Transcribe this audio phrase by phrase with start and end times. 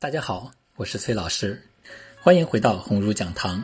[0.00, 1.62] 大家好，我是崔老师，
[2.22, 3.62] 欢迎回到鸿儒讲堂。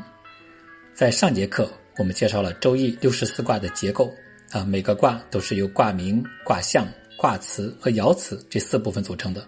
[0.92, 1.66] 在上节课，
[1.96, 4.14] 我们介绍了《周易》六十四卦的结构
[4.50, 6.86] 啊，每个卦都是由卦名、卦象、
[7.16, 9.40] 卦辞和爻辞这四部分组成的。《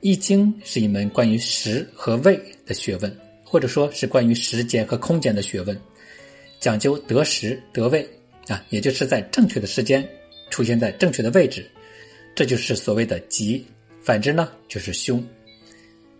[0.00, 5.80] 易经》是一门关于时和位的学问，或者说是关于时间和空间的学问，
[6.58, 8.04] 讲究得时得位
[8.48, 10.04] 啊，也就是在正确的时间
[10.50, 11.64] 出现在正确的位置，
[12.34, 13.64] 这就是所谓的吉。
[14.02, 15.24] 反之呢，就是凶。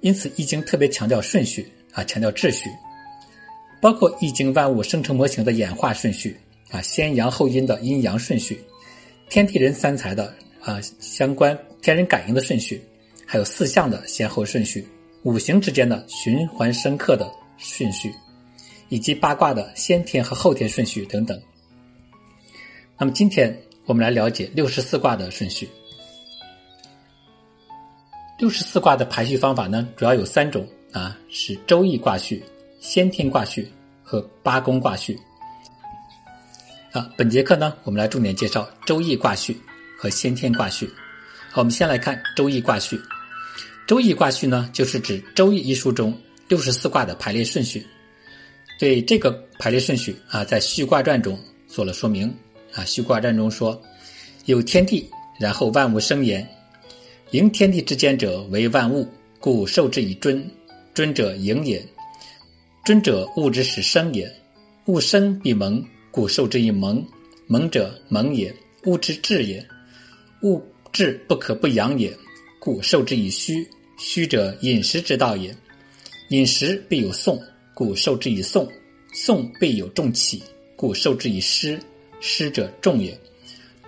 [0.00, 2.70] 因此，《易经》特别强调顺序啊，强调秩序，
[3.80, 6.36] 包括《易经》万物生成模型的演化顺序
[6.70, 8.60] 啊，先阳后阴的阴阳顺序，
[9.28, 12.80] 天地人三才的啊相关天人感应的顺序，
[13.24, 14.86] 还有四象的先后顺序，
[15.22, 18.12] 五行之间的循环生克的顺序，
[18.88, 21.40] 以及八卦的先天和后天顺序等等。
[22.98, 23.56] 那么，今天
[23.86, 25.68] 我们来了解六十四卦的顺序。
[28.38, 32.44] 六十四卦的排序方法呢，主要有三种啊，是周易卦序、
[32.80, 33.66] 先天卦序
[34.02, 35.18] 和八宫卦序。
[36.92, 39.58] 啊，本节课呢，我们来重点介绍周易卦序
[39.98, 40.86] 和先天卦序。
[41.50, 43.00] 好，我们先来看周易卦序。
[43.86, 46.14] 周易卦序呢，就是指《周易》一书中
[46.46, 47.86] 六十四卦的排列顺序。
[48.78, 52.28] 对这个排列顺序啊，在《序卦传》中做了说明。
[52.74, 53.80] 啊，《序卦传》中说，
[54.44, 55.08] 有天地，
[55.40, 56.46] 然后万物生焉。
[57.32, 59.04] 迎天地之间者为万物，
[59.40, 60.48] 故受之以尊。
[60.94, 61.84] 尊者盈也。
[62.84, 64.32] 尊者物之始生也。
[64.84, 67.04] 物生必萌，故受之以萌。
[67.48, 68.54] 萌者萌也，
[68.84, 69.66] 物之至也。
[70.42, 72.16] 物至不可不养也，
[72.60, 73.68] 故受之以虚。
[73.98, 75.52] 虚者饮食之道也。
[76.28, 77.42] 饮食必有送，
[77.74, 78.70] 故受之以送。
[79.12, 80.44] 送必有重起，
[80.76, 81.76] 故受之以失。
[82.20, 83.18] 失者重也。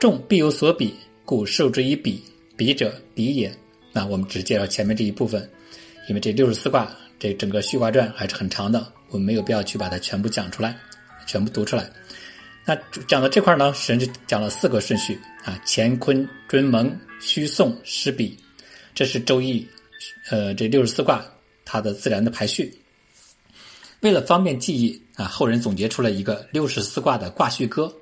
[0.00, 0.92] 重必有所比，
[1.24, 2.20] 故受之以比。
[2.58, 3.56] 比者比也，
[3.92, 5.48] 那我们只介绍前面这一部分，
[6.08, 10.76] 因为这六十四卦这整个序卦传还是很长的，我们没有必要去把它全部讲出来，
[11.24, 11.88] 全部读出来。
[12.64, 12.74] 那
[13.06, 18.36] 讲到这块呢，甚至讲了四个顺序啊：乾坤尊蒙虚宋失比，
[18.92, 19.64] 这是周易，
[20.28, 21.24] 呃，这六十四卦
[21.64, 22.76] 它的自然的排序。
[24.00, 27.94] 为了方便记忆啊，后人总结出了一个六十四卦的卦序歌。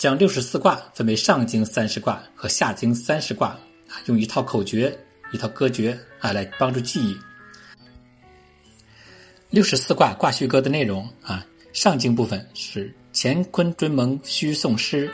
[0.00, 3.48] 将六十四卦分为上经三十卦和下经三十卦
[3.86, 4.98] 啊，用一套口诀、
[5.30, 7.14] 一套歌诀啊来帮助记忆。
[9.50, 15.12] 六十四卦卦序歌的内容啊，上经部分是乾坤尊蒙虚宋师，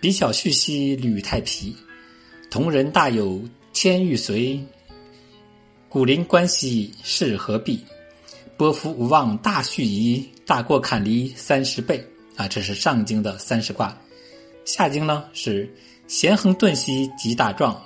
[0.00, 1.76] 比小续兮履太皮，
[2.50, 4.58] 同人大有千玉随，
[5.90, 7.84] 古灵关兮是何必？
[8.56, 12.02] 波夫无望大续夷，大过坎离三十倍
[12.36, 13.94] 啊，这是上经的三十卦。
[14.64, 15.68] 下经呢是
[16.06, 17.80] 咸亨顿兮极大壮，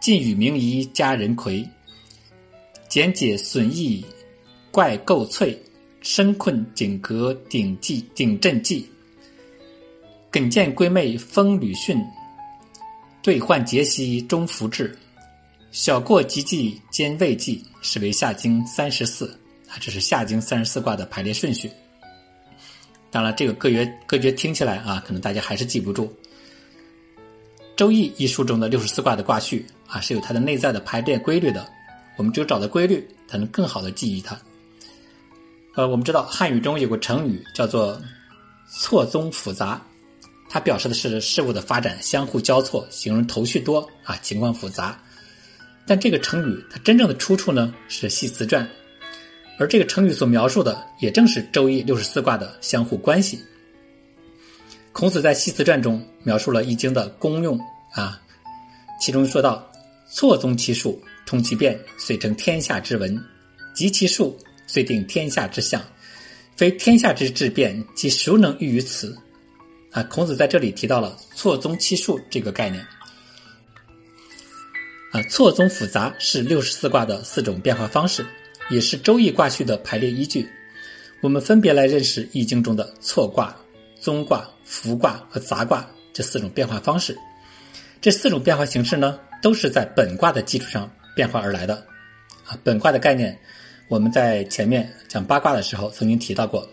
[0.00, 1.66] 晋与明夷佳人魁，
[2.88, 4.04] 简解损益
[4.70, 5.58] 怪构翠，
[6.00, 8.88] 生困景阁顶记顶震记，
[10.30, 12.02] 艮见归妹风吕训，
[13.22, 14.96] 兑换节兮中福至，
[15.72, 19.26] 小过即记兼未记，是为下经三十四。
[19.68, 21.70] 啊，这是下经三十四卦的排列顺序。
[23.10, 26.06] 当然，这个歌诀歌诀听起来啊，可能大家还是记不住。
[27.76, 31.66] 《周易》一书中的六十四卦的卦序啊，是有它的内在的排列规律的。
[32.16, 34.38] 我们只有找到规律，才能更好的记忆它。
[35.74, 38.00] 呃，我们知道汉语中有个成语叫做
[38.70, 39.80] “错综复杂”，
[40.48, 45.00] 它表示的是事物的发展相互交错，形容头绪多啊，情况复杂。
[45.86, 48.64] 但这个成语它真正的出处呢，是《系辞传》。
[49.60, 53.38] 而这个成语所描述的，也正是《周易》六十四卦的相互关系。
[54.90, 57.60] 孔子在《系辞传》中描述了《易经》的功用
[57.92, 58.18] 啊，
[58.98, 59.70] 其中说到
[60.10, 63.14] ：“错综其数，通其变，遂成天下之文；
[63.74, 64.34] 集其数，
[64.66, 65.82] 遂定天下之象。
[66.56, 69.14] 非天下之至变，其孰能喻于此？”
[69.92, 72.82] 啊，孔子在这里提到了“错综其数”这个概念。
[75.12, 78.24] 啊，错综复杂是六十四卦的四种变化方式。
[78.70, 80.48] 也是周易卦序的排列依据，
[81.20, 83.54] 我们分别来认识易经中的错卦、
[84.00, 87.18] 综卦、复卦和杂卦这四种变化方式。
[88.00, 91.84] 这四种变化形式呢，都是在本卦的基础上变化而来的。
[92.46, 93.36] 啊，本卦的概念，
[93.88, 96.66] 我们在前面讲八卦的时候曾经提到过，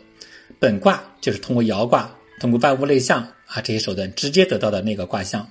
[0.59, 5.49] 本卦就是通过爻卦、通过万物类象啊这些手段直接得到的那个卦象。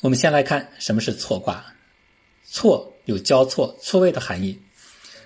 [0.00, 1.62] 我们先来看什么是错卦，
[2.44, 2.94] 错。
[3.08, 4.56] 有交错、错位的含义。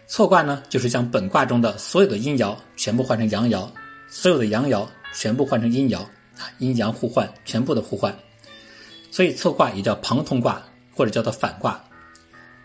[0.07, 3.69] 错卦呢，就是将本卦中的所有的阴爻全部换成阳爻，
[4.09, 8.17] 所有的阳爻全部换成阴爻啊，阴阳互换，全部的互换。
[9.11, 10.63] 所以错卦也叫旁通卦，
[10.95, 11.83] 或者叫做反卦。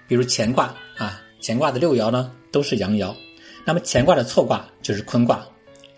[0.08, 3.12] 比如乾卦啊，乾卦的六爻呢都是阳爻，
[3.66, 5.44] 那么乾卦的错卦就是坤卦，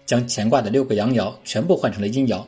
[0.06, 2.42] 将乾卦的六个阳爻全部换成了阴爻。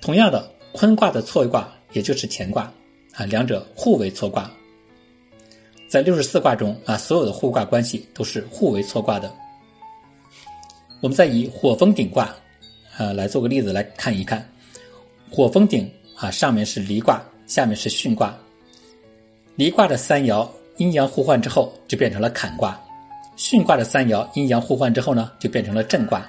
[0.00, 2.72] 同样的，坤卦的错卦也就是乾卦
[3.14, 4.48] 啊，两者互为错卦。
[5.92, 9.30] 在六十四卦中啊，所有的互卦关系都是互为错卦的。
[11.02, 12.34] 我们再以火风鼎卦
[12.96, 14.42] 啊来做个例子来看一看，
[15.30, 15.86] 火风鼎
[16.16, 18.34] 啊上面是离卦，下面是巽卦。
[19.54, 20.48] 离卦的三爻
[20.78, 22.80] 阴阳互换之后就变成了坎卦，
[23.36, 26.26] 巽卦的三爻阴阳互换之后呢就变成了震卦。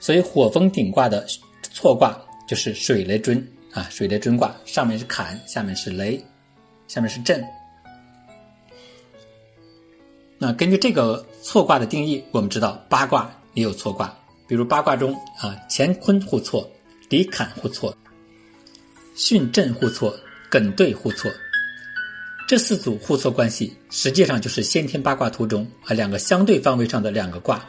[0.00, 1.26] 所以火风鼎卦的
[1.60, 2.18] 错卦
[2.48, 3.36] 就是水雷尊
[3.70, 6.18] 啊，水雷尊卦上面是坎，下面是雷，
[6.86, 7.46] 下面是震。
[10.38, 16.70] 那根据这个错卦的定义，我们知道八卦也有错卦，比如八卦中啊，乾坤互错，
[17.08, 17.92] 离坎互错，
[19.16, 20.16] 巽震互错，
[20.48, 21.28] 艮兑互错。
[22.46, 27.62] 这四组互错关系实际上就是先天八卦图中啊两个相对方位上的两个卦。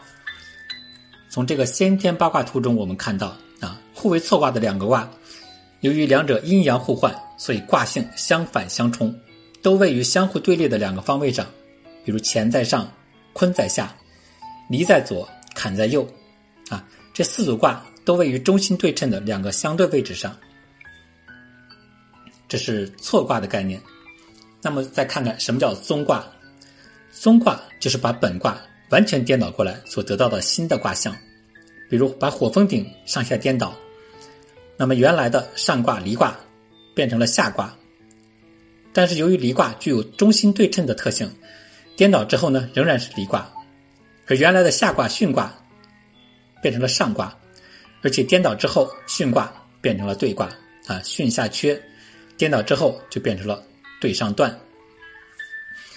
[1.28, 5.10] 从这个先天八卦图中，我们看到啊，互为错卦的两个卦，
[5.80, 9.20] 由于两者阴阳互换，所以卦性相反相冲，
[9.64, 11.48] 都位于相互对立的两个方位上。
[12.04, 12.92] 比如乾在上，
[13.34, 13.96] 坤在下，
[14.70, 16.08] 离在左，坎在右，
[16.70, 20.36] 啊，这四组卦都位于中心对称的两个相对位置上，
[22.48, 23.82] 这是错卦的概念。
[24.62, 26.26] 那么再看看什么叫综卦？
[27.12, 28.60] 综卦就是把本卦
[28.90, 31.16] 完全颠倒过来所得到的新的卦象。
[31.90, 33.76] 比如把火风鼎上下颠倒，
[34.78, 36.40] 那么原来的上卦离卦
[36.94, 37.76] 变成了下卦，
[38.94, 41.28] 但是由于离卦具有中心对称的特性。
[42.00, 43.52] 颠倒之后呢，仍然是离卦，
[44.26, 45.54] 而原来的下卦巽卦
[46.62, 47.38] 变成了上卦，
[48.02, 50.46] 而且颠倒之后巽卦变成了兑卦
[50.88, 51.78] 啊，巽下缺，
[52.38, 53.62] 颠倒之后就变成了
[54.00, 54.58] 兑上断。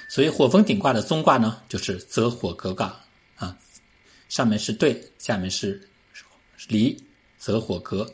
[0.08, 3.00] 所以火风鼎卦的宗卦呢，就是泽火革卦
[3.36, 3.56] 啊，
[4.28, 5.88] 上面是兑，下面是
[6.66, 7.00] 离，
[7.38, 8.12] 泽火革。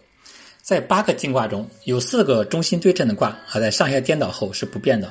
[0.60, 5.10] 在八个金卦中有四个中心对称的卦，啊，在上下颠倒后是不变的，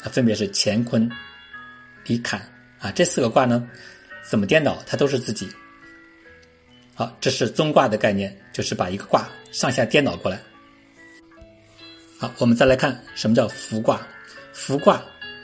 [0.00, 1.10] 它分别是乾坤。
[2.06, 2.40] 离坎
[2.78, 3.68] 啊，这四个卦呢，
[4.28, 5.48] 怎么颠倒它都是自己。
[6.94, 10.38] 好，这是综卦的概念，就是把一个卦上下颠倒过来。
[12.18, 14.06] 好，我们再来看什么叫伏卦。
[14.52, 15.02] 伏卦，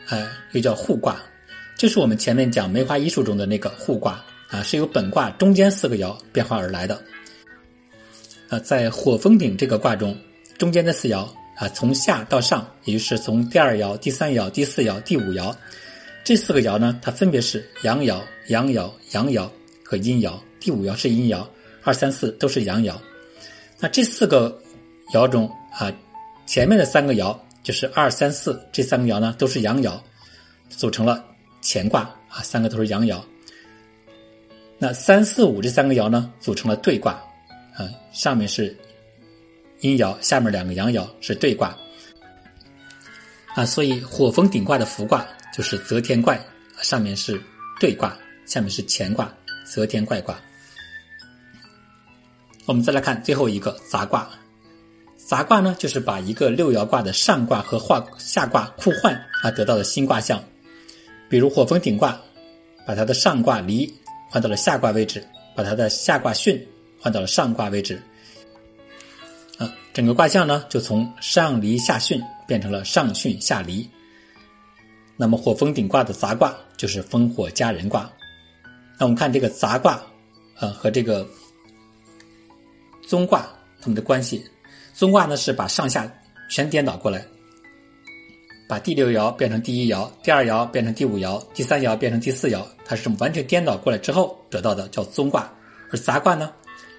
[0.08, 1.16] 哎，又叫互卦，
[1.76, 7.02] 就是我们前面讲梅花易数中的那个互卦啊，是由本卦中间四个爻变化而来的。
[8.50, 10.14] 啊，在火风鼎这个卦中，
[10.58, 11.26] 中间的四爻
[11.56, 15.54] 啊，从下到上，也就是从第二爻、第三爻、第四爻、第五爻。
[16.24, 19.48] 这四个爻呢，它分别是阳爻、阳爻、阳爻
[19.82, 20.38] 和阴爻。
[20.60, 21.46] 第五爻是阴爻，
[21.82, 22.94] 二三四都是阳爻。
[23.78, 24.60] 那这四个
[25.14, 25.90] 爻中啊，
[26.46, 29.98] 前面的三个爻就是二三四这三个爻呢，都是阳爻，
[30.68, 31.24] 组成了
[31.62, 33.18] 乾卦啊，三个都是阳爻。
[34.78, 37.12] 那三四五这三个爻呢，组成了兑卦
[37.74, 38.76] 啊，上面是
[39.80, 41.74] 阴爻，下面两个阳爻是兑卦
[43.54, 45.26] 啊，所以火风鼎卦的伏卦。
[45.58, 46.40] 就是泽天怪，
[46.80, 47.42] 上面是
[47.80, 48.16] 兑卦，
[48.46, 49.28] 下面是乾卦，
[49.66, 50.40] 泽天怪卦。
[52.64, 54.30] 我们再来看最后一个杂卦，
[55.16, 60.40] 杂卦呢，就是把一个六爻卦的上卦和化下卦互换而得到的新卦象。
[61.28, 62.20] 比如火风鼎卦，
[62.86, 63.92] 把它的上卦离
[64.30, 66.62] 换到了下卦位置，把它的下卦巽
[67.00, 68.00] 换到了上卦位置。
[69.58, 73.90] 啊，整个卦象呢，就从上离下巽变成了上巽下离。
[75.20, 78.08] 那么火风顶卦的杂卦就是风火佳人卦。
[78.96, 80.00] 那我们看这个杂卦，
[80.60, 81.26] 呃，和这个
[83.06, 83.48] 宗卦
[83.80, 84.44] 它们的关系。
[84.94, 86.08] 宗卦呢是把上下
[86.48, 87.26] 全颠倒过来，
[88.68, 95.52] 把第六爻变成第一爻，第二爻变成第五爻，第三爻变成第四爻，它是完全颠倒过来之后得到的，叫宗卦。
[95.90, 96.52] 而杂卦呢，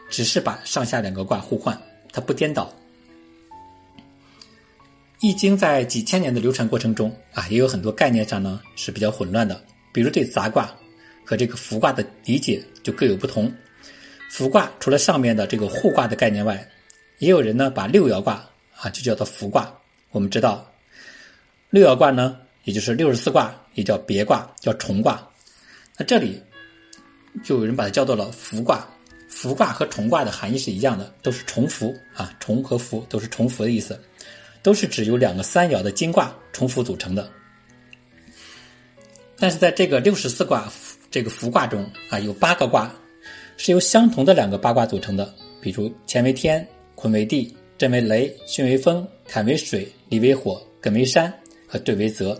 [0.09, 2.69] 只是把上下两个卦互换，它不颠倒。
[5.21, 9.61] 易经在几千年的流传过程中啊，也有很多概念上呢是比较混乱的。
[9.91, 10.73] 比如对杂卦
[11.25, 13.53] 和这个伏卦的理解就各有不同。
[14.29, 16.65] 伏卦除了上面的这个互卦的概念外，
[17.17, 19.73] 也有人呢把六爻卦啊就叫做伏卦。
[20.11, 20.71] 我们知道，
[21.69, 25.27] 六爻卦呢，也就是六十四卦，也叫别卦，叫重卦。
[25.97, 26.41] 那这里
[27.43, 28.87] 就有人把它叫做了伏卦。
[29.27, 33.99] 伏卦和重卦的含义是一样的，都是重复啊，重和伏都是重复的意思。
[34.61, 37.29] 都是指由两个三爻的金卦重复组成的，
[39.37, 40.71] 但是在这个六十四卦
[41.09, 42.93] 这个伏卦中啊，有八个卦
[43.57, 51.33] 是由相同的两个八卦组成的，比如乾为天，坤为地，震为雷，巽为风，坎为水，离为火，艮为山
[51.67, 52.39] 和兑为泽，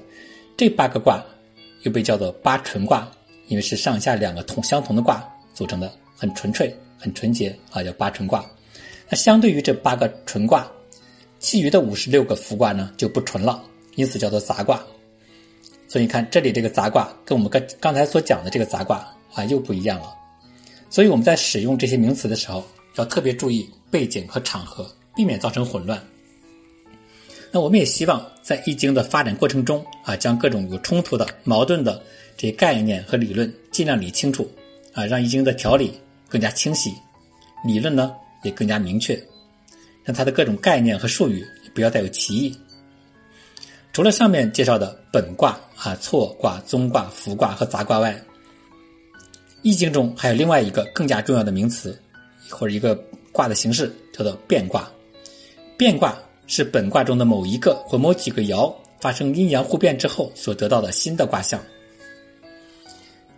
[0.58, 1.24] 这八个卦
[1.84, 3.10] 又被叫做八纯卦，
[3.48, 8.46] 因为是上下两个同相同的卦组成的，很纯粹、很纯洁啊，叫八纯卦。
[9.08, 10.70] 那相对于这八个纯卦，
[11.40, 13.64] 其余的五十六个伏卦呢就不纯了，
[13.96, 14.84] 因此叫做杂卦。
[15.88, 18.98] 所以你看这里这个杂卦跟我们刚刚才所讲的这个杂卦
[19.34, 20.14] 啊又不一样了。
[20.90, 22.64] 所以我们在使用这些名词的时候，
[22.96, 26.00] 要特别注意背景和场合，避免造成混乱。
[27.52, 32.02] 那我们也希望在易经的发展过程中啊，将各种有冲突的、矛盾的
[32.38, 34.48] 这些概念和理论尽量理清楚
[34.94, 35.94] 啊，让易经的条理
[36.28, 36.94] 更加清晰，
[37.66, 39.20] 理论呢也更加明确，
[40.10, 42.58] 让它的各种概念和术语不要带有歧义。
[43.94, 48.20] 除了上面介绍的本卦啊、错卦、综卦、复卦和杂卦外，
[49.62, 51.96] 易经中还有另外一个更加重要的名词，
[52.50, 52.96] 或者一个
[53.32, 54.90] 卦的形式，叫做变卦。
[55.78, 56.18] 变卦。
[56.52, 61.62] 是本卦中的某一个或某几个爻发生阴阳互变之后所得到的新的卦象。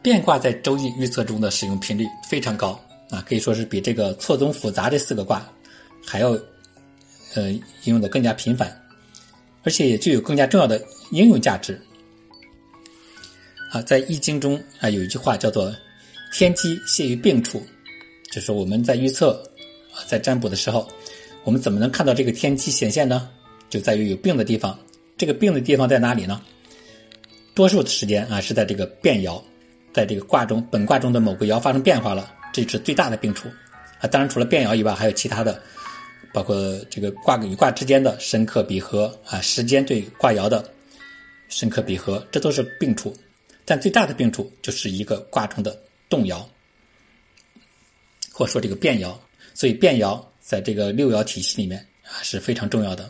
[0.02, 5.46] 变卦在周易预测中的使用频率非常高啊，可以说是比这个错综复杂这四个卦
[6.02, 6.40] 还要
[7.34, 8.82] 呃应用的更加频繁，
[9.64, 11.80] 而且也具有更加重要的应用价值。
[13.72, 15.74] 啊，在易经中啊有一句话叫做
[16.34, 17.66] “天机泄于病处”，
[18.32, 19.32] 就是我们在预测
[19.94, 20.90] 啊在占卜的时候。
[21.44, 23.28] 我们怎么能看到这个天机显现呢？
[23.68, 24.78] 就在于有病的地方。
[25.18, 26.40] 这个病的地方在哪里呢？
[27.56, 29.42] 多数的时间啊是在这个变爻，
[29.92, 33.50] 在这个卦中本卦中的某个爻发生变化了，这是最大的病处
[34.00, 34.08] 啊。
[34.08, 35.60] 当然，除了变爻以外，还有其他的，
[36.34, 36.56] 包括
[36.90, 40.70] 这个卦与卦之间的深刻比合啊，时间对卦爻的
[41.50, 43.16] 深刻比合，这都是病处。
[43.66, 46.50] 但最大的病处就是一个卦中的动摇，
[48.32, 49.16] 或者说这个变爻。
[49.54, 50.22] 所以变爻。
[50.44, 53.10] 在这个六爻体系里面啊是非常重要的。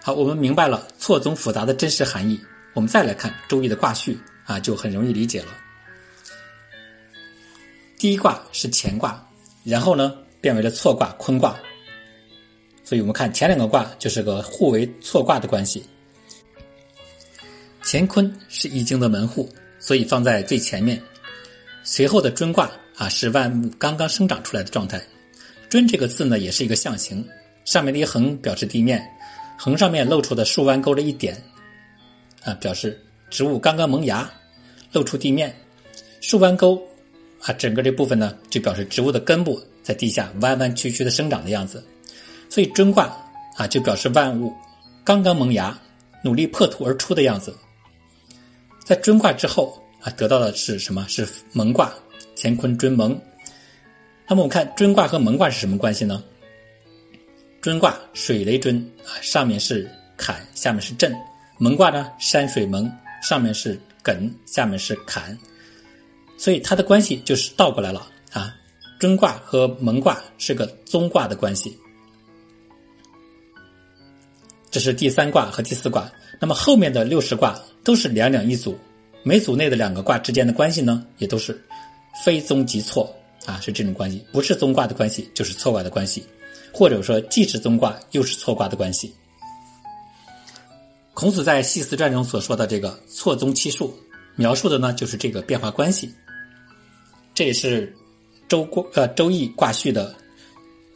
[0.00, 2.40] 好，我们明白了错综复杂的真实含义，
[2.72, 5.48] 我们再来看周易的卦序啊，就很容易理解了。
[7.98, 9.28] 第一卦是乾卦，
[9.64, 11.58] 然后呢变为了错卦坤卦，
[12.84, 15.84] 所以我们看前两个卦就是个互为错卦的关系。
[17.82, 21.00] 乾坤是易经的门户，所以放在最前面。
[21.84, 25.00] 随后的尊卦啊是万物刚刚生长出来的状态。
[25.70, 27.24] 尊这个字呢，也是一个象形，
[27.64, 29.04] 上面的一横表示地面，
[29.56, 31.40] 横上面露出的竖弯钩的一点，
[32.44, 33.00] 啊，表示
[33.30, 34.28] 植物刚刚萌芽，
[34.92, 35.54] 露出地面，
[36.20, 36.80] 竖弯钩，
[37.42, 41.86] 啊，整个这部分呢，就表示植物的根部在地下弯弯曲曲的生长的样子，
[42.50, 43.08] 所以尊卦
[43.54, 44.52] 啊，就表示万物
[45.04, 45.78] 刚刚萌芽，
[46.24, 47.56] 努力破土而出的样子。
[48.84, 51.06] 在尊卦之后啊，得到的是什么？
[51.06, 51.94] 是蒙卦，
[52.36, 53.16] 乾坤尊蒙。
[54.26, 56.20] 那么我们看尊卦和蒙卦是什么关系呢？
[57.62, 61.12] 尊卦水雷尊啊，上面是坎，下面是震；
[61.58, 62.90] 蒙卦呢山水蒙，
[63.22, 65.38] 上面是艮，下面是坎，
[66.36, 68.52] 所以它的关系就是倒过来了啊。
[68.98, 71.76] 尊卦和蒙卦是个综卦的关系。
[74.70, 76.10] 这是第三卦和第四卦。
[76.40, 78.78] 那么后面的六十卦都是两两一组，
[79.22, 81.58] 每组内的两个卦之间的关系呢，也都是
[82.24, 83.14] 非宗即错。
[83.44, 86.26] 啊，是这种关系，不是宗卦的关系，就是错卦的关系，
[86.72, 89.14] 或者说既是宗卦又是错卦的关系。
[91.14, 93.96] 孔子在《系辞传》中所说的这个“错综七数”，
[94.34, 96.12] 描述的呢就是这个变化关系。
[97.34, 97.94] 这也是
[98.48, 100.14] 周卦呃周易卦序的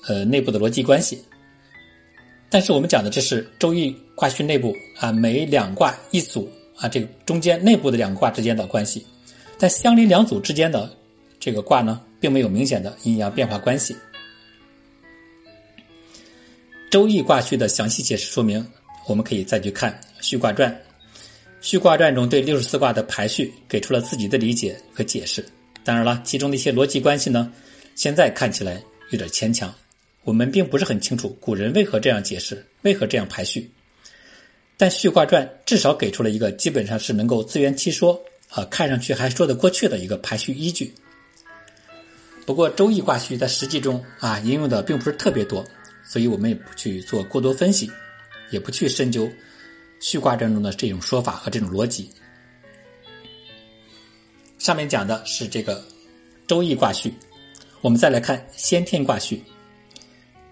[0.06, 1.22] 呃内部的逻辑关系。
[2.48, 9.06] 但是我们讲的这是周易卦序内部啊，每两卦一组啊，这个中间内部的两卦之间的关系，
[9.58, 10.90] 但相邻两组之间的
[11.38, 12.00] 这个卦呢？
[12.20, 13.96] 并没有明显的阴阳变化关系。
[16.90, 18.66] 周易卦序的详细解释说明，
[19.06, 19.90] 我们可以再去看
[20.20, 20.70] 《序卦传》。
[21.62, 25.42] 《序卦传》中对六十四卦的排序给出了自己的理解和解释。
[25.82, 27.52] 当然了，其中的一些逻辑关系呢，
[27.94, 29.74] 现在看起来有点牵强，
[30.24, 33.70] 我们并不是很清楚古人为何这样解释，为何这样排序。
[34.76, 40.94] 但《序卦传》至少给出了一个基本上是能够自圆其说啊，看上去还说得过去的一个排序依据。
[42.46, 45.64] 不过，周易卦序在实际中啊，应用的并不是特别多，
[46.04, 47.90] 所以我们也不去做过多分析，
[48.50, 49.30] 也不去深究
[50.00, 52.10] 序卦传中的这种说法和这种逻辑。
[54.60, 55.82] 上面讲的是这个
[56.46, 57.14] 周易卦序，
[57.80, 59.42] 我们再来看先天卦序。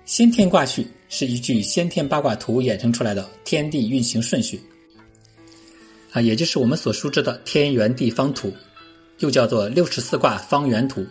[0.07, 4.59] 先天卦序是依据先天八卦图衍生出来的天地运行顺序，
[6.13, 8.51] 啊，也就是我们所熟知的天圆地方图，
[9.19, 11.07] 又叫做六十四卦方圆图。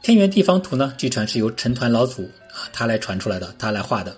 [0.00, 4.16] 天圆地方图呢，据传是由陈抟老祖啊他来传出来的，他来画的。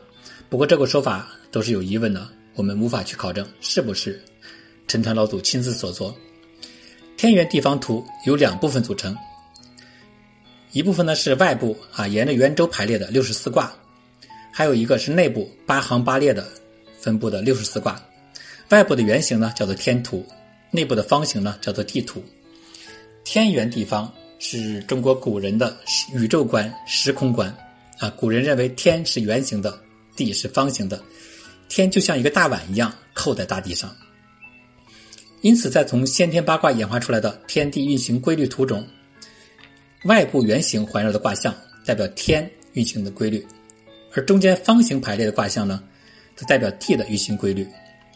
[0.51, 4.23] 不过这个说法都是有疑问的，我们无法去考证是不是
[4.87, 6.15] 陈抟老祖亲自所作。
[7.23, 9.17] 天圆地方图由两部分组成，
[10.73, 13.73] 一部分呢是外部啊沿着圆周排列的六十四卦，
[14.51, 16.49] 还有一个是内部八行八列的
[16.99, 18.03] 分布的六十四卦。
[18.71, 20.27] 外部的圆形呢叫做天图，
[20.73, 22.21] 内部的方形呢叫做地图。
[23.23, 25.77] 天圆地方是中国古人的
[26.13, 27.57] 宇宙观、时空观
[28.01, 28.11] 啊。
[28.17, 29.79] 古人认为天是圆形的，
[30.17, 31.01] 地是方形的，
[31.69, 33.95] 天就像一个大碗一样扣在大地上。
[35.43, 38.87] 因此，在从先天八卦演化出来的天地运行规律图中，
[40.05, 41.53] 外部圆形环绕的卦象
[41.85, 43.45] 代表天运行的规律，
[44.15, 45.83] 而中间方形排列的卦象呢，
[46.37, 47.67] 则代表地的运行规律。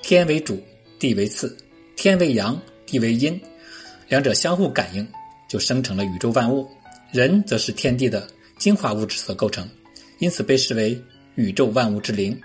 [0.02, 0.62] 天为主，
[1.00, 1.56] 地为次，
[1.96, 2.56] 天为阳，
[2.86, 3.40] 地为阴，
[4.08, 5.04] 两者相互感应，
[5.48, 6.68] 就生成了宇宙万物。
[7.10, 9.68] 人则是天地的精华物质所构成，
[10.20, 10.96] 因此被视为
[11.34, 12.40] 宇宙万物之灵。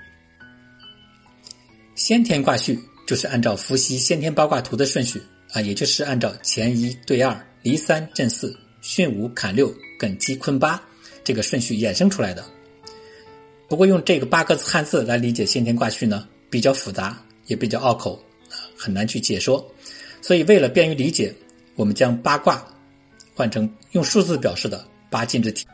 [1.93, 2.79] 先天卦序。
[3.11, 10.81] 就是按照伏羲先天八卦图的顺序啊，也就是按照乾一兑二离三震四巽五坎六艮七坤八
[11.21, 12.41] 这个顺序衍生出来的。
[13.67, 18.17] 不过用这个八个字汉字来理解先天卦序呢，比较复杂，也比较拗口，
[18.77, 19.69] 很难去解说。
[20.21, 21.35] 所以为了便于理解，
[21.75, 22.65] 我们将八卦
[23.35, 25.65] 换成用数字表示的八进制体。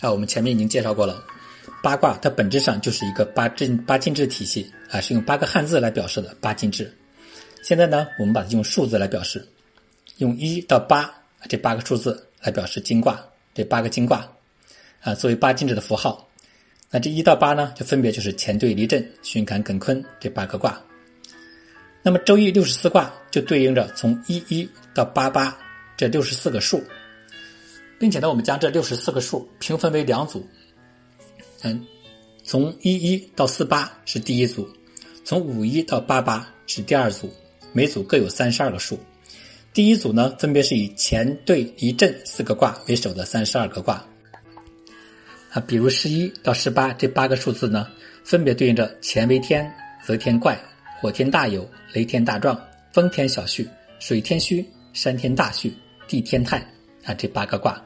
[0.00, 1.22] 啊，我们前面已经介绍过了。
[1.82, 6.92] 八卦它本质上就是一个八进八进制体系啊，是用八个汉字来表示的八进制。
[7.62, 9.46] 现在呢，我们把它用数字来表示，
[10.16, 11.12] 用一到八
[11.48, 14.26] 这八个数字来表示金卦，这八个金卦
[15.00, 16.28] 啊作为八进制的符号。
[16.90, 20.80] 那这一到八呢，就分别就是乾兑离震巽坎艮坤这八个卦。
[22.02, 25.56] 那么周易六十四卦就对应着从一一到八八
[25.96, 26.82] 这六十四个数，
[27.98, 30.48] 并且呢，我们将这六十四个数平分为两组。
[31.62, 31.84] 嗯，
[32.44, 34.68] 从一一到四八是第一组，
[35.24, 37.32] 从五一到八八是第二组，
[37.72, 38.98] 每组各有三十二个数。
[39.72, 44.04] 第一组呢，分别是以乾兑离震四个卦为首的三十二个卦。
[45.50, 47.88] 啊，比如十一到十八这八个数字呢，
[48.24, 49.72] 分别对应着乾为天，
[50.04, 50.60] 则天怪，
[51.00, 52.60] 火天大有，雷天大壮，
[52.92, 53.66] 风天小畜，
[53.98, 55.72] 水天虚，山天大畜，
[56.06, 56.58] 地天泰
[57.04, 57.82] 啊，这八个卦。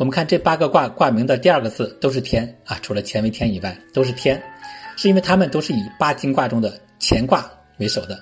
[0.00, 4.42] 我们看这八个卦卦名的第二个字都是天啊，除了乾为天以外都是天，
[4.96, 7.44] 是因为它们都是以八金卦中的乾卦
[7.76, 8.18] 为首的。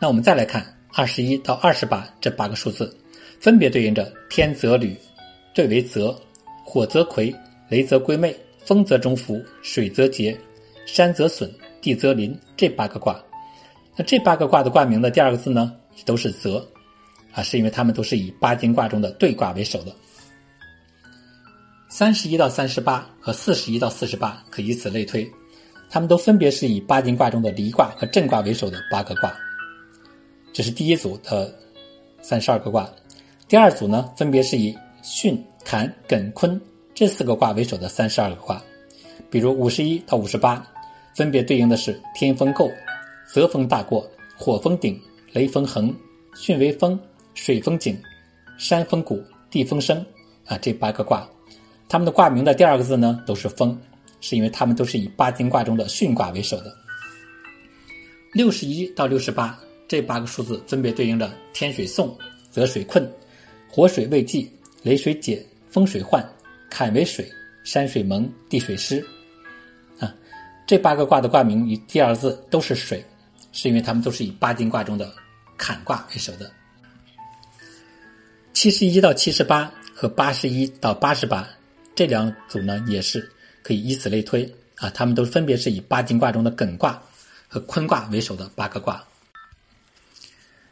[0.00, 2.92] 那我们再来看二十一到二十八这八个数字，
[3.38, 4.96] 分别对应着天则履，
[5.54, 6.12] 兑为泽，
[6.64, 7.32] 火则魁，
[7.68, 10.36] 雷则归妹，风则中孚，水则节，
[10.86, 11.48] 山则损，
[11.80, 13.16] 地则临这八个卦。
[13.94, 15.72] 那这八个卦的卦名的第二个字呢，
[16.04, 16.68] 都是泽
[17.30, 19.94] 啊，是因为它们都是以八金卦中的兑卦为首的。
[21.92, 25.28] 三十一到三十八和四十一到四十八可以此类推，
[25.90, 29.36] 它们都分别是以八金卦中的离卦和震卦为首的八个卦。
[30.52, 31.52] 这是第一组的
[32.22, 32.88] 三十二个卦，
[33.48, 34.72] 第二组呢分别是以
[35.02, 36.58] 巽、坎、艮、坤
[36.94, 38.62] 这四个卦为首的三十二个卦。
[39.28, 40.64] 比如五十一到五十八，
[41.16, 42.72] 分别对应的是天风姤、
[43.26, 44.98] 泽风大过、火风鼎、
[45.32, 45.92] 雷风横、
[46.36, 46.98] 巽为风、
[47.34, 48.00] 水风井、
[48.58, 50.06] 山风谷、地风生
[50.46, 51.28] 啊这八个卦。
[51.90, 53.76] 他们的卦名的第二个字呢，都是风，
[54.20, 56.72] 是因为他们都是以八金卦中的巽卦为首的。
[58.32, 62.16] 六十一到六十八这八个数字分别对应着天水送、
[62.48, 63.12] 泽水困、
[63.68, 64.48] 火水未济、
[64.84, 66.24] 雷水解、风水患、
[66.70, 67.28] 坎为水、
[67.64, 69.04] 山水蒙、地水湿。
[69.98, 70.14] 啊，
[70.68, 73.04] 这八个卦的卦名与第二个字都是水，
[73.50, 75.12] 是因为他们都是以八金卦中的
[75.58, 76.48] 坎卦为首的。
[78.52, 81.44] 七十一到七十八和八十一到八十八。
[82.00, 83.30] 这两组呢，也是
[83.62, 86.98] 可以以此类推啊，它们都分别是以八金卦中的艮卦
[87.46, 89.06] 和坤卦为首的八个卦。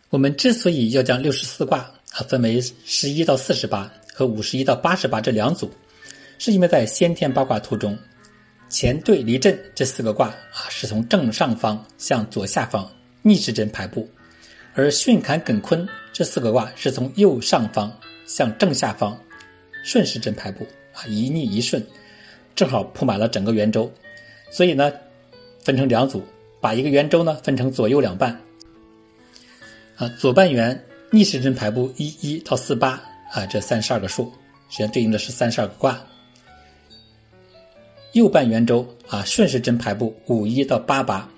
[0.08, 1.80] 我们之所以要将六十四卦
[2.12, 5.70] 啊分为十一到四十八和五十一到八十八这两组，
[6.38, 7.98] 是因为在先天八卦图中，
[8.70, 14.10] 乾兑离震这四个卦啊是从正上方向左下方逆时针排布，
[14.72, 17.94] 而巽坎艮坤这四个卦是从右上方
[18.26, 19.22] 向正下方
[19.84, 20.66] 顺时针排布。
[21.06, 21.84] 一逆一顺，
[22.54, 23.90] 正好铺满了整个圆周，
[24.50, 24.92] 所以呢，
[25.62, 26.24] 分成两组，
[26.60, 28.38] 把一个圆周呢分成左右两半。
[29.96, 33.00] 啊，左半圆逆时针排布一一到四八
[33.32, 34.32] 啊，这三十二个数，
[34.68, 36.00] 实际上对应的是三十二个卦。
[38.12, 41.28] 右半圆周啊，顺时针排布五一到八八，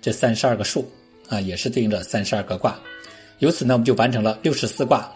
[0.00, 0.90] 这三十二个数
[1.28, 2.78] 啊，也是对应着三十二个卦。
[3.38, 5.10] 由此呢，我们就完成了六十四卦，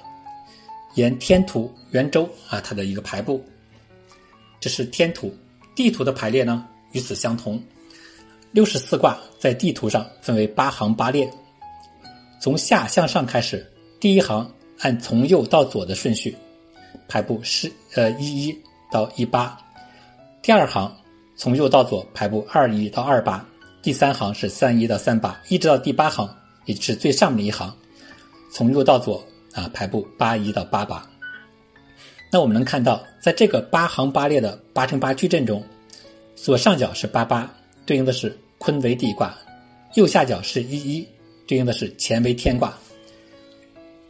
[0.94, 3.44] 沿天图圆周啊，它的一个排布。
[4.64, 5.30] 这是天图，
[5.74, 7.62] 地图的排列呢与此相同。
[8.50, 11.30] 六十四卦在地图上分为八行八列，
[12.40, 16.34] 从下向上开始，第一行按从右到左的顺序
[17.06, 18.58] 排布十呃一一
[18.90, 19.54] 到一八，
[20.40, 20.90] 第二行
[21.36, 23.46] 从右到左排布二一到二八，
[23.82, 26.26] 第三行是三一到三八，一直到第八行，
[26.64, 27.70] 也就是最上面一行，
[28.50, 29.22] 从右到左
[29.52, 31.06] 啊排布八一到八八。
[32.30, 35.62] 那我们能看到，在这个八行八列的八乘八矩阵中，
[36.34, 37.48] 左上角是八八，
[37.86, 39.28] 对应的是坤为地卦；
[39.94, 41.06] 右下角是一一，
[41.46, 42.76] 对应的是乾为天卦。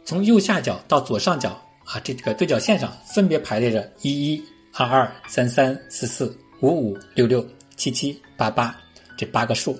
[0.03, 1.49] 从右下角到左上角
[1.83, 8.75] 啊，这个对角线上分别排列着一一、二二、三三、四四、五五、六六、七七、八八
[9.15, 9.79] 这八个数。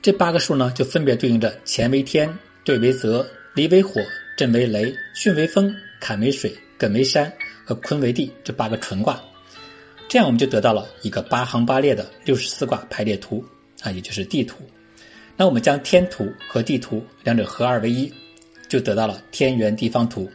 [0.00, 4.00] 这八个数呢，就分别对应着乾为天、兑为泽、离为火、
[4.36, 5.74] 震为雷、巽为风。
[6.02, 7.32] 坎为水，艮为山，
[7.64, 9.22] 和坤为地这八个纯卦，
[10.08, 13.44] 这样我们就得到了一个八行八列的六十四卦排列图
[13.82, 14.56] 啊，也就是地图。
[15.36, 18.12] 那我们将天图和地图两者合二为一，
[18.68, 20.28] 就得到了天圆地方图。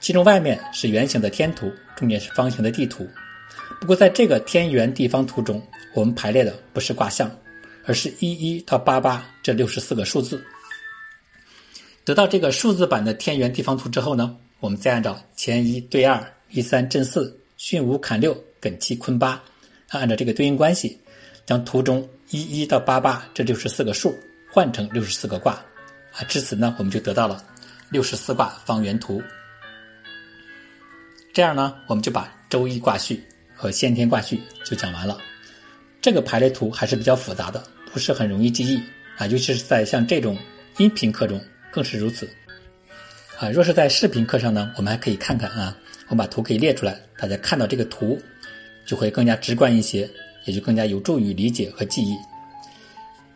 [0.00, 3.08] 其中外面是圆形的天图，中间是方形的地图。
[3.80, 5.62] 不过在这个天圆地方图中，
[5.94, 7.30] 我们排列的不是卦象，
[7.84, 10.44] 而是一一到八八这六十四个数字。
[12.04, 14.36] 得到这个数字版的天圆地方图之后呢？
[14.60, 19.42] 我们再按照乾一对二，一三震四，巽五坎六，艮七坤八，
[19.90, 20.98] 按照这个对应关系，
[21.44, 24.16] 将图中一一到八八这六十四个数
[24.50, 25.52] 换成六十四个卦，
[26.12, 27.44] 啊，至此呢，我们就得到了
[27.90, 29.22] 六十四卦方圆图。
[31.32, 33.22] 这样呢，我们就把周易卦序
[33.54, 35.18] 和先天卦序就讲完了。
[36.00, 38.80] 这个排列图还是比较复杂的，不是很容易记忆
[39.18, 40.38] 啊，尤其是在像这种
[40.78, 41.38] 音频课中
[41.70, 42.26] 更是如此。
[43.38, 45.76] 啊，若是在视频课上呢，我们还可以看看啊，
[46.08, 48.18] 我把图可以列出来，大家看到这个图
[48.86, 50.08] 就会更加直观一些，
[50.46, 52.16] 也就更加有助于理解和记忆。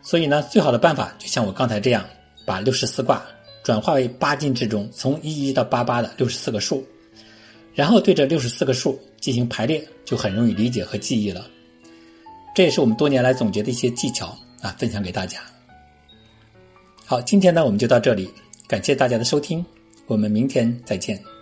[0.01, 2.03] 所以呢，最好的办法就像我刚才这样，
[2.45, 3.23] 把六十四卦
[3.63, 6.83] 转化为八进制中从一一到八八的六十四个数，
[7.75, 11.45] 然后对这六十四个数进行排列，就很容易理解和记忆了。
[12.55, 15.39] 这也是我们多年来总结的一些技巧啊，分享给大家。
[17.05, 18.27] 好，今天呢我们就到这里，
[18.67, 19.63] 感谢大家的收听。
[20.07, 21.40] 我们明天再见。